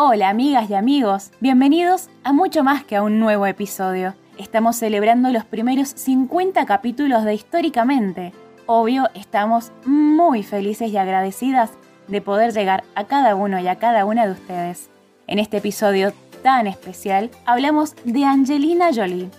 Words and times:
Hola 0.00 0.28
amigas 0.28 0.70
y 0.70 0.74
amigos, 0.74 1.32
bienvenidos 1.40 2.08
a 2.22 2.32
mucho 2.32 2.62
más 2.62 2.84
que 2.84 2.94
a 2.94 3.02
un 3.02 3.18
nuevo 3.18 3.46
episodio. 3.46 4.14
Estamos 4.38 4.76
celebrando 4.76 5.30
los 5.30 5.44
primeros 5.44 5.88
50 5.88 6.66
capítulos 6.66 7.24
de 7.24 7.34
Históricamente. 7.34 8.32
Obvio, 8.66 9.08
estamos 9.14 9.72
muy 9.84 10.44
felices 10.44 10.92
y 10.92 10.96
agradecidas 10.96 11.72
de 12.06 12.20
poder 12.20 12.52
llegar 12.52 12.84
a 12.94 13.08
cada 13.08 13.34
uno 13.34 13.58
y 13.58 13.66
a 13.66 13.74
cada 13.74 14.04
una 14.04 14.24
de 14.24 14.34
ustedes. 14.34 14.88
En 15.26 15.40
este 15.40 15.56
episodio 15.56 16.12
tan 16.44 16.68
especial 16.68 17.32
hablamos 17.44 17.96
de 18.04 18.24
Angelina 18.24 18.90
Jolie. 18.94 19.30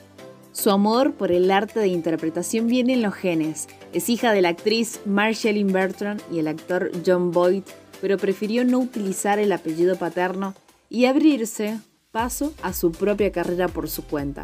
Su 0.52 0.72
amor 0.72 1.14
por 1.14 1.32
el 1.32 1.50
arte 1.52 1.80
de 1.80 1.88
interpretación 1.88 2.68
viene 2.68 2.96
en 2.96 3.02
los 3.02 3.14
genes. 3.14 3.70
Es 3.94 4.10
hija 4.10 4.34
de 4.34 4.42
la 4.42 4.50
actriz 4.50 5.00
Marceline 5.06 5.72
Bertrand 5.72 6.22
y 6.30 6.40
el 6.40 6.50
actor 6.50 6.92
John 7.06 7.32
Boyd, 7.32 7.64
pero 8.02 8.18
prefirió 8.18 8.64
no 8.66 8.80
utilizar 8.80 9.40
el 9.40 9.52
apellido 9.52 9.96
paterno 9.96 10.54
y 10.90 11.06
abrirse 11.06 11.80
paso 12.12 12.54
a 12.64 12.74
su 12.74 12.92
propia 12.92 13.32
carrera 13.32 13.68
por 13.68 13.90
su 13.90 14.04
cuenta. 14.04 14.44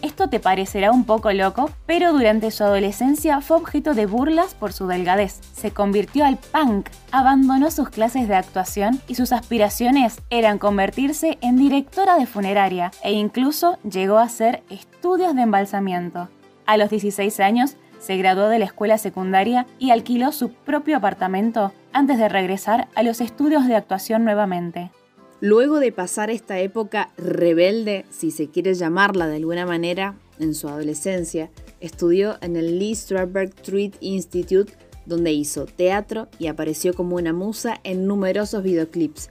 Esto 0.00 0.28
te 0.28 0.38
parecerá 0.38 0.92
un 0.92 1.04
poco 1.04 1.32
loco, 1.32 1.70
pero 1.86 2.12
durante 2.12 2.52
su 2.52 2.62
adolescencia 2.62 3.40
fue 3.40 3.56
objeto 3.56 3.94
de 3.94 4.06
burlas 4.06 4.54
por 4.54 4.72
su 4.72 4.86
delgadez. 4.86 5.40
Se 5.54 5.72
convirtió 5.72 6.24
al 6.24 6.38
punk, 6.38 6.88
abandonó 7.10 7.70
sus 7.72 7.88
clases 7.88 8.28
de 8.28 8.36
actuación 8.36 9.00
y 9.08 9.16
sus 9.16 9.32
aspiraciones 9.32 10.20
eran 10.30 10.58
convertirse 10.58 11.38
en 11.40 11.56
directora 11.56 12.16
de 12.16 12.26
funeraria 12.26 12.92
e 13.02 13.12
incluso 13.12 13.78
llegó 13.82 14.18
a 14.18 14.24
hacer 14.24 14.62
estudios 14.70 15.34
de 15.34 15.42
embalsamiento. 15.42 16.28
A 16.64 16.76
los 16.76 16.90
16 16.90 17.40
años 17.40 17.76
se 17.98 18.16
graduó 18.16 18.48
de 18.48 18.60
la 18.60 18.66
escuela 18.66 18.98
secundaria 18.98 19.66
y 19.80 19.90
alquiló 19.90 20.30
su 20.30 20.52
propio 20.52 20.96
apartamento 20.96 21.72
antes 21.92 22.18
de 22.18 22.28
regresar 22.28 22.88
a 22.94 23.02
los 23.02 23.20
estudios 23.20 23.66
de 23.66 23.76
actuación 23.76 24.24
nuevamente. 24.24 24.90
Luego 25.40 25.78
de 25.78 25.92
pasar 25.92 26.30
esta 26.30 26.58
época 26.58 27.10
rebelde, 27.16 28.04
si 28.10 28.30
se 28.30 28.48
quiere 28.48 28.74
llamarla 28.74 29.28
de 29.28 29.36
alguna 29.36 29.66
manera, 29.66 30.16
en 30.40 30.54
su 30.54 30.68
adolescencia, 30.68 31.50
estudió 31.80 32.38
en 32.40 32.56
el 32.56 32.78
Lee 32.78 32.94
Strasberg 32.94 33.50
Street 33.56 33.94
Institute, 34.00 34.72
donde 35.06 35.32
hizo 35.32 35.66
teatro 35.66 36.28
y 36.38 36.48
apareció 36.48 36.92
como 36.92 37.16
una 37.16 37.32
musa 37.32 37.80
en 37.84 38.06
numerosos 38.06 38.62
videoclips. 38.62 39.30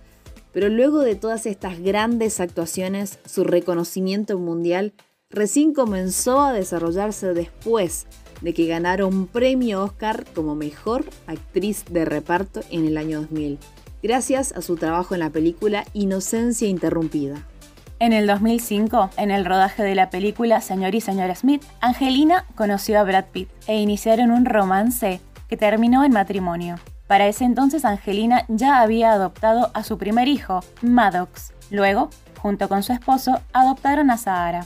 Pero 0.53 0.69
luego 0.69 1.01
de 1.01 1.15
todas 1.15 1.45
estas 1.45 1.79
grandes 1.79 2.39
actuaciones, 2.39 3.19
su 3.25 3.43
reconocimiento 3.43 4.39
mundial 4.39 4.93
recién 5.29 5.73
comenzó 5.73 6.41
a 6.41 6.53
desarrollarse 6.53 7.33
después 7.33 8.07
de 8.41 8.53
que 8.53 8.67
ganara 8.67 9.05
un 9.05 9.27
premio 9.27 9.83
Oscar 9.83 10.25
como 10.33 10.55
mejor 10.55 11.05
actriz 11.27 11.85
de 11.89 12.05
reparto 12.05 12.61
en 12.69 12.85
el 12.85 12.97
año 12.97 13.21
2000, 13.21 13.59
gracias 14.03 14.51
a 14.51 14.61
su 14.61 14.75
trabajo 14.75 15.13
en 15.13 15.21
la 15.21 15.29
película 15.29 15.85
Inocencia 15.93 16.67
Interrumpida. 16.67 17.45
En 17.99 18.13
el 18.13 18.27
2005, 18.27 19.09
en 19.17 19.31
el 19.31 19.43
rodaje 19.43 19.81
de 19.81 19.95
la 19.95 20.11
película 20.11 20.61
Señor 20.61 20.93
y 20.93 21.01
Señora 21.01 21.33
Smith, 21.33 21.63
Angelina 21.81 22.45
conoció 22.55 22.99
a 22.99 23.03
Brad 23.03 23.25
Pitt 23.31 23.49
e 23.65 23.79
iniciaron 23.79 24.29
un 24.29 24.45
romance 24.45 25.19
que 25.47 25.57
terminó 25.57 26.03
en 26.03 26.11
matrimonio. 26.11 26.75
Para 27.07 27.27
ese 27.27 27.45
entonces 27.45 27.85
Angelina 27.85 28.45
ya 28.49 28.81
había 28.81 29.13
adoptado 29.13 29.71
a 29.73 29.83
su 29.83 29.97
primer 29.97 30.27
hijo, 30.27 30.59
Maddox. 30.81 31.53
Luego, 31.71 32.09
junto 32.39 32.69
con 32.69 32.83
su 32.83 32.93
esposo, 32.93 33.41
adoptaron 33.51 34.11
a 34.11 34.17
Sahara. 34.17 34.65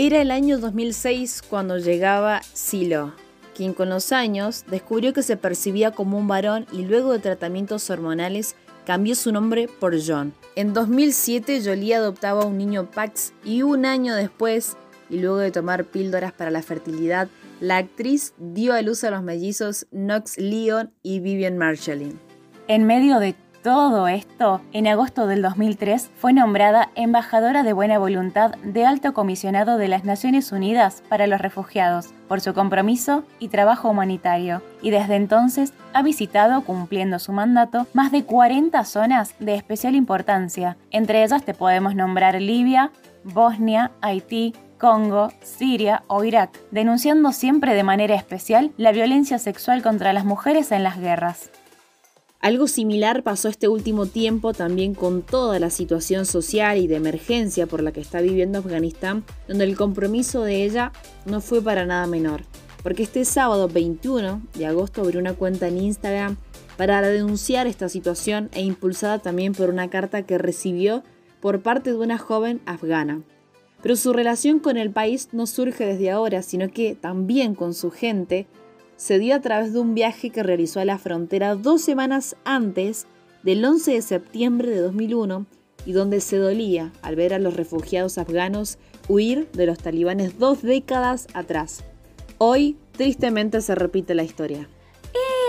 Era 0.00 0.22
el 0.22 0.30
año 0.30 0.60
2006 0.60 1.42
cuando 1.50 1.76
llegaba 1.76 2.40
Silo, 2.52 3.14
quien 3.56 3.74
con 3.74 3.88
los 3.88 4.12
años 4.12 4.64
descubrió 4.70 5.12
que 5.12 5.24
se 5.24 5.36
percibía 5.36 5.90
como 5.90 6.18
un 6.18 6.28
varón 6.28 6.66
y 6.70 6.84
luego 6.84 7.12
de 7.12 7.18
tratamientos 7.18 7.90
hormonales 7.90 8.54
cambió 8.86 9.16
su 9.16 9.32
nombre 9.32 9.68
por 9.80 9.96
John. 10.00 10.34
En 10.54 10.72
2007 10.72 11.62
Jolie 11.64 11.96
adoptaba 11.96 12.46
un 12.46 12.58
niño 12.58 12.88
Pax 12.88 13.32
y 13.44 13.62
un 13.62 13.84
año 13.86 14.14
después, 14.14 14.76
y 15.10 15.18
luego 15.18 15.38
de 15.38 15.50
tomar 15.50 15.84
píldoras 15.84 16.32
para 16.32 16.52
la 16.52 16.62
fertilidad, 16.62 17.26
la 17.58 17.78
actriz 17.78 18.34
dio 18.38 18.74
a 18.74 18.82
luz 18.82 19.02
a 19.02 19.10
los 19.10 19.24
mellizos 19.24 19.88
Knox 19.90 20.38
Leon 20.38 20.92
y 21.02 21.18
Vivian 21.18 21.58
Marshallin. 21.58 22.20
En 22.68 22.84
medio 22.84 23.18
de 23.18 23.34
todo 23.62 24.08
esto, 24.08 24.60
en 24.72 24.86
agosto 24.86 25.26
del 25.26 25.42
2003 25.42 26.10
fue 26.16 26.32
nombrada 26.32 26.90
embajadora 26.94 27.62
de 27.62 27.72
buena 27.72 27.98
voluntad 27.98 28.52
de 28.62 28.86
Alto 28.86 29.12
Comisionado 29.12 29.78
de 29.78 29.88
las 29.88 30.04
Naciones 30.04 30.52
Unidas 30.52 31.02
para 31.08 31.26
los 31.26 31.40
Refugiados 31.40 32.10
por 32.28 32.40
su 32.40 32.54
compromiso 32.54 33.24
y 33.38 33.48
trabajo 33.48 33.88
humanitario, 33.88 34.62
y 34.82 34.90
desde 34.90 35.16
entonces 35.16 35.72
ha 35.92 36.02
visitado, 36.02 36.62
cumpliendo 36.62 37.18
su 37.18 37.32
mandato, 37.32 37.86
más 37.94 38.12
de 38.12 38.24
40 38.24 38.84
zonas 38.84 39.34
de 39.38 39.54
especial 39.54 39.94
importancia. 39.94 40.76
Entre 40.90 41.24
ellas 41.24 41.42
te 41.42 41.54
podemos 41.54 41.94
nombrar 41.94 42.40
Libia, 42.40 42.92
Bosnia, 43.24 43.90
Haití, 44.00 44.54
Congo, 44.78 45.32
Siria 45.42 46.04
o 46.06 46.22
Irak, 46.22 46.58
denunciando 46.70 47.32
siempre 47.32 47.74
de 47.74 47.82
manera 47.82 48.14
especial 48.14 48.72
la 48.76 48.92
violencia 48.92 49.38
sexual 49.38 49.82
contra 49.82 50.12
las 50.12 50.24
mujeres 50.24 50.70
en 50.70 50.84
las 50.84 50.98
guerras. 50.98 51.50
Algo 52.40 52.68
similar 52.68 53.24
pasó 53.24 53.48
este 53.48 53.66
último 53.66 54.06
tiempo 54.06 54.52
también 54.52 54.94
con 54.94 55.22
toda 55.22 55.58
la 55.58 55.70
situación 55.70 56.24
social 56.24 56.78
y 56.78 56.86
de 56.86 56.94
emergencia 56.94 57.66
por 57.66 57.82
la 57.82 57.90
que 57.90 58.00
está 58.00 58.20
viviendo 58.20 58.60
Afganistán, 58.60 59.24
donde 59.48 59.64
el 59.64 59.76
compromiso 59.76 60.42
de 60.44 60.62
ella 60.62 60.92
no 61.26 61.40
fue 61.40 61.60
para 61.60 61.84
nada 61.84 62.06
menor. 62.06 62.42
Porque 62.84 63.02
este 63.02 63.24
sábado 63.24 63.66
21 63.66 64.40
de 64.54 64.66
agosto 64.66 65.00
abrió 65.00 65.20
una 65.20 65.34
cuenta 65.34 65.66
en 65.66 65.78
Instagram 65.78 66.36
para 66.76 67.02
denunciar 67.02 67.66
esta 67.66 67.88
situación 67.88 68.50
e 68.52 68.62
impulsada 68.62 69.18
también 69.18 69.52
por 69.52 69.68
una 69.68 69.90
carta 69.90 70.22
que 70.22 70.38
recibió 70.38 71.02
por 71.40 71.60
parte 71.60 71.90
de 71.90 71.96
una 71.96 72.18
joven 72.18 72.60
afgana. 72.66 73.20
Pero 73.82 73.96
su 73.96 74.12
relación 74.12 74.60
con 74.60 74.76
el 74.76 74.92
país 74.92 75.30
no 75.32 75.48
surge 75.48 75.84
desde 75.84 76.12
ahora, 76.12 76.42
sino 76.42 76.70
que 76.70 76.94
también 76.94 77.56
con 77.56 77.74
su 77.74 77.90
gente 77.90 78.46
se 78.98 79.20
dio 79.20 79.36
a 79.36 79.40
través 79.40 79.72
de 79.72 79.78
un 79.78 79.94
viaje 79.94 80.30
que 80.30 80.42
realizó 80.42 80.80
a 80.80 80.84
la 80.84 80.98
frontera 80.98 81.54
dos 81.54 81.82
semanas 81.82 82.36
antes 82.44 83.06
del 83.44 83.64
11 83.64 83.92
de 83.92 84.02
septiembre 84.02 84.70
de 84.70 84.80
2001 84.80 85.46
y 85.86 85.92
donde 85.92 86.20
se 86.20 86.36
dolía 86.36 86.92
al 87.00 87.14
ver 87.14 87.32
a 87.32 87.38
los 87.38 87.54
refugiados 87.54 88.18
afganos 88.18 88.76
huir 89.06 89.48
de 89.52 89.66
los 89.66 89.78
talibanes 89.78 90.38
dos 90.38 90.62
décadas 90.62 91.28
atrás. 91.32 91.84
Hoy, 92.38 92.76
tristemente, 92.92 93.60
se 93.60 93.76
repite 93.76 94.16
la 94.16 94.24
historia. 94.24 94.68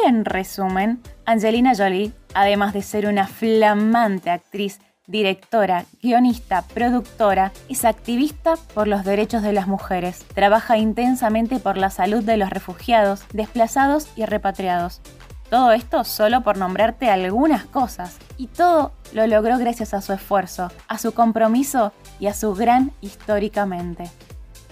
En 0.06 0.26
resumen, 0.26 1.02
Angelina 1.26 1.74
Jolie, 1.76 2.14
además 2.36 2.74
de 2.74 2.84
ser 2.84 3.08
una 3.08 3.28
flamante 3.28 4.30
actriz 4.30 4.80
directora, 5.10 5.86
guionista, 6.04 6.62
productora, 6.74 7.52
es 7.68 7.84
activista 7.84 8.56
por 8.76 8.88
los 8.88 9.04
derechos 9.04 9.42
de 9.42 9.54
las 9.54 9.68
mujeres. 9.68 10.24
Trabaja 10.36 10.78
intensamente 10.78 11.60
por 11.60 11.78
la 11.78 11.90
salud 11.90 12.24
de 12.24 12.38
los 12.38 12.52
refugiados, 12.52 13.24
desplazados 13.34 14.08
y 14.16 14.26
repatriados. 14.26 15.02
Todo 15.50 15.72
esto 15.72 16.04
solo 16.04 16.44
por 16.44 16.58
nombrarte 16.58 17.10
algunas 17.10 17.66
cosas. 17.66 18.18
Y 18.38 18.48
todo 18.48 18.92
lo 19.12 19.26
logró 19.26 19.58
gracias 19.58 19.96
a 19.96 20.02
su 20.02 20.14
esfuerzo, 20.14 20.72
a 20.88 21.00
su 21.00 21.12
compromiso 21.14 21.92
y 22.20 22.28
a 22.28 22.36
su 22.36 22.54
gran 22.54 22.92
históricamente. 23.02 24.04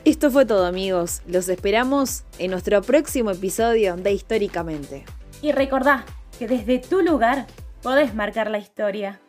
Esto 0.06 0.30
fue 0.30 0.46
todo 0.46 0.68
amigos. 0.68 1.24
Los 1.26 1.50
esperamos 1.50 2.24
en 2.38 2.52
nuestro 2.52 2.84
próximo 2.84 3.32
episodio 3.32 3.98
de 3.98 4.14
Históricamente. 4.14 5.04
Y 5.42 5.52
recordá 5.52 6.06
que 6.38 6.48
desde 6.48 6.78
tu 6.78 7.02
lugar 7.02 7.48
podés 7.82 8.14
marcar 8.14 8.52
la 8.52 8.60
historia. 8.60 9.20